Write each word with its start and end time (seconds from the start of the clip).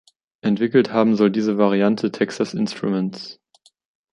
Entwickelt 0.41 0.91
haben 0.91 1.15
soll 1.15 1.29
diese 1.29 1.59
Variante 1.59 2.11
Texas 2.11 2.55
Instruments. 2.55 3.39